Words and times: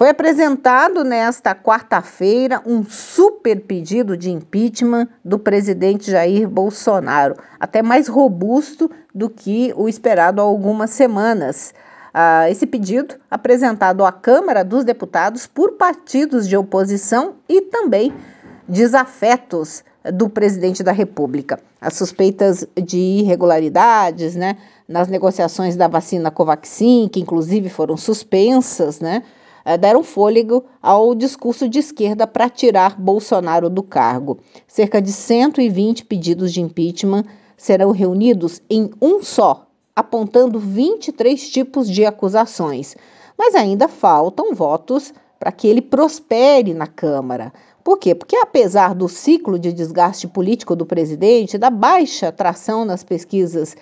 Foi 0.00 0.08
apresentado 0.08 1.04
nesta 1.04 1.54
quarta-feira 1.54 2.62
um 2.64 2.82
super 2.82 3.60
pedido 3.60 4.16
de 4.16 4.30
impeachment 4.30 5.06
do 5.22 5.38
presidente 5.38 6.10
Jair 6.10 6.48
Bolsonaro, 6.48 7.34
até 7.60 7.82
mais 7.82 8.08
robusto 8.08 8.90
do 9.14 9.28
que 9.28 9.74
o 9.76 9.90
esperado 9.90 10.40
há 10.40 10.44
algumas 10.44 10.88
semanas. 10.88 11.74
Ah, 12.14 12.48
esse 12.48 12.66
pedido, 12.66 13.16
apresentado 13.30 14.02
à 14.02 14.10
Câmara 14.10 14.64
dos 14.64 14.84
Deputados 14.84 15.46
por 15.46 15.72
partidos 15.72 16.48
de 16.48 16.56
oposição 16.56 17.34
e 17.46 17.60
também 17.60 18.10
desafetos 18.66 19.84
do 20.14 20.30
presidente 20.30 20.82
da 20.82 20.92
República. 20.92 21.60
As 21.78 21.92
suspeitas 21.92 22.66
de 22.74 22.96
irregularidades 22.96 24.34
né, 24.34 24.56
nas 24.88 25.08
negociações 25.08 25.76
da 25.76 25.88
vacina 25.88 26.30
Covaxin, 26.30 27.06
que 27.06 27.20
inclusive 27.20 27.68
foram 27.68 27.98
suspensas, 27.98 28.98
né? 28.98 29.22
Eh, 29.64 29.76
deram 29.76 30.02
fôlego 30.02 30.64
ao 30.82 31.14
discurso 31.14 31.68
de 31.68 31.78
esquerda 31.78 32.26
para 32.26 32.48
tirar 32.48 33.00
Bolsonaro 33.00 33.68
do 33.68 33.82
cargo. 33.82 34.38
Cerca 34.66 35.00
de 35.00 35.12
120 35.12 36.04
pedidos 36.04 36.52
de 36.52 36.60
impeachment 36.60 37.24
serão 37.56 37.90
reunidos 37.90 38.62
em 38.70 38.90
um 39.00 39.22
só, 39.22 39.66
apontando 39.94 40.58
23 40.58 41.50
tipos 41.50 41.88
de 41.88 42.06
acusações. 42.06 42.96
Mas 43.38 43.54
ainda 43.54 43.88
faltam 43.88 44.54
votos 44.54 45.12
para 45.38 45.52
que 45.52 45.66
ele 45.66 45.80
prospere 45.80 46.74
na 46.74 46.86
Câmara. 46.86 47.52
Por 47.82 47.98
quê? 47.98 48.14
Porque 48.14 48.36
apesar 48.36 48.94
do 48.94 49.08
ciclo 49.08 49.58
de 49.58 49.72
desgaste 49.72 50.28
político 50.28 50.76
do 50.76 50.84
presidente, 50.84 51.56
da 51.56 51.70
baixa 51.70 52.28
atração 52.28 52.84
nas 52.84 53.02
pesquisas 53.02 53.74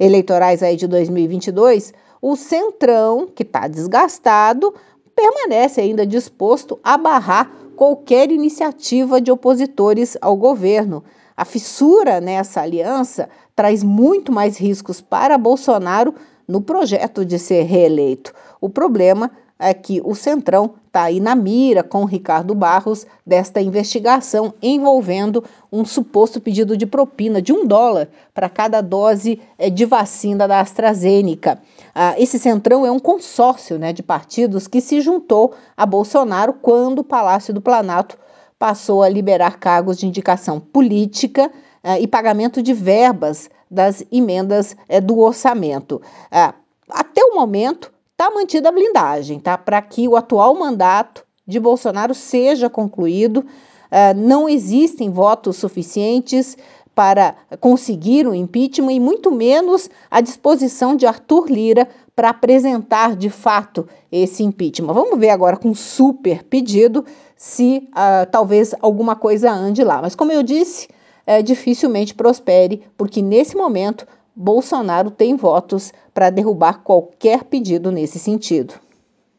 eleitorais 0.00 0.62
aí 0.62 0.74
de 0.74 0.86
2022, 0.86 1.92
o 2.20 2.36
Centrão, 2.36 3.26
que 3.26 3.42
está 3.42 3.68
desgastado, 3.68 4.74
permanece 5.22 5.80
ainda 5.80 6.04
disposto 6.04 6.80
a 6.82 6.98
barrar 6.98 7.48
qualquer 7.76 8.32
iniciativa 8.32 9.20
de 9.20 9.30
opositores 9.30 10.16
ao 10.20 10.36
governo. 10.36 11.04
A 11.36 11.44
fissura 11.44 12.20
nessa 12.20 12.60
aliança 12.60 13.28
traz 13.54 13.84
muito 13.84 14.32
mais 14.32 14.58
riscos 14.58 15.00
para 15.00 15.38
Bolsonaro 15.38 16.12
no 16.46 16.60
projeto 16.60 17.24
de 17.24 17.38
ser 17.38 17.62
reeleito. 17.62 18.32
O 18.60 18.68
problema 18.68 19.30
é 19.62 19.72
que 19.72 20.02
o 20.04 20.14
Centrão 20.14 20.74
está 20.86 21.04
aí 21.04 21.20
na 21.20 21.34
mira 21.34 21.82
com 21.82 22.04
Ricardo 22.04 22.54
Barros 22.54 23.06
desta 23.24 23.60
investigação 23.60 24.52
envolvendo 24.60 25.44
um 25.72 25.84
suposto 25.84 26.40
pedido 26.40 26.76
de 26.76 26.84
propina 26.84 27.40
de 27.40 27.52
um 27.52 27.64
dólar 27.64 28.08
para 28.34 28.48
cada 28.48 28.80
dose 28.80 29.40
eh, 29.58 29.70
de 29.70 29.86
vacina 29.86 30.48
da 30.48 30.60
AstraZeneca. 30.60 31.62
Ah, 31.94 32.14
esse 32.18 32.38
Centrão 32.38 32.84
é 32.84 32.90
um 32.90 32.98
consórcio 32.98 33.78
né, 33.78 33.92
de 33.92 34.02
partidos 34.02 34.66
que 34.66 34.80
se 34.80 35.00
juntou 35.00 35.54
a 35.76 35.86
Bolsonaro 35.86 36.54
quando 36.54 36.98
o 36.98 37.04
Palácio 37.04 37.54
do 37.54 37.60
Planalto 37.60 38.18
passou 38.58 39.02
a 39.02 39.08
liberar 39.08 39.58
cargos 39.58 39.96
de 39.96 40.06
indicação 40.06 40.60
política 40.60 41.50
ah, 41.82 41.98
e 41.98 42.06
pagamento 42.06 42.62
de 42.62 42.74
verbas 42.74 43.48
das 43.70 44.04
emendas 44.12 44.76
eh, 44.88 45.00
do 45.00 45.18
orçamento. 45.20 46.02
Ah, 46.30 46.54
até 46.90 47.24
o 47.24 47.34
momento, 47.34 47.90
está 48.22 48.30
mantida 48.30 48.68
a 48.68 48.72
blindagem, 48.72 49.40
tá? 49.40 49.58
Para 49.58 49.82
que 49.82 50.06
o 50.06 50.14
atual 50.14 50.54
mandato 50.54 51.24
de 51.44 51.58
Bolsonaro 51.58 52.14
seja 52.14 52.70
concluído. 52.70 53.38
Uh, 53.38 54.16
não 54.16 54.48
existem 54.48 55.10
votos 55.10 55.56
suficientes 55.56 56.56
para 56.94 57.34
conseguir 57.58 58.28
o 58.28 58.34
impeachment 58.34 58.92
e 58.92 59.00
muito 59.00 59.32
menos 59.32 59.90
a 60.08 60.20
disposição 60.20 60.94
de 60.94 61.04
Arthur 61.04 61.50
Lira 61.50 61.88
para 62.14 62.30
apresentar 62.30 63.16
de 63.16 63.28
fato 63.28 63.88
esse 64.10 64.44
impeachment. 64.44 64.92
Vamos 64.92 65.18
ver 65.18 65.30
agora 65.30 65.56
com 65.56 65.74
super 65.74 66.44
pedido 66.44 67.04
se 67.36 67.88
uh, 67.90 68.30
talvez 68.30 68.72
alguma 68.80 69.16
coisa 69.16 69.50
ande 69.50 69.82
lá. 69.82 70.00
Mas 70.00 70.14
como 70.14 70.30
eu 70.30 70.44
disse, 70.44 70.86
é, 71.26 71.42
dificilmente 71.42 72.14
prospere, 72.14 72.82
porque 72.96 73.20
nesse 73.20 73.56
momento 73.56 74.06
Bolsonaro 74.34 75.10
tem 75.10 75.36
votos 75.36 75.92
para 76.14 76.30
derrubar 76.30 76.82
qualquer 76.82 77.44
pedido 77.44 77.92
nesse 77.92 78.18
sentido. 78.18 78.74